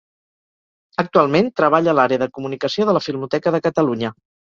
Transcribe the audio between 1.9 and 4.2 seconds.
a l'àrea de comunicació de la Filmoteca de Catalunya.